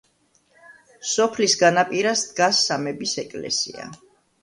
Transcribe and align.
სოფლის 1.09 1.55
განაპირას 1.61 2.25
დგას 2.33 2.65
სამების 2.71 3.17
ეკლესია. 3.27 3.91